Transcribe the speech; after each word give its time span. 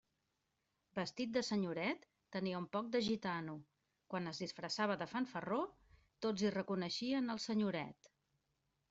Vestit 0.99 1.33
de 1.33 1.41
senyoret, 1.49 2.07
tenia 2.35 2.61
un 2.61 2.65
poc 2.77 2.87
de 2.95 3.01
gitano; 3.07 3.55
quan 4.15 4.31
es 4.31 4.39
disfressava 4.45 4.97
de 5.03 5.09
fanfarró, 5.13 5.61
tots 6.27 6.47
hi 6.47 6.53
reconeixien 6.57 7.35
el 7.37 7.43
senyoret. 7.45 8.11